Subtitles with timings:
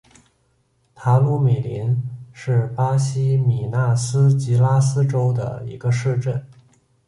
[0.95, 2.01] 塔鲁米林
[2.33, 6.43] 是巴西米纳斯吉拉斯州的一个市镇。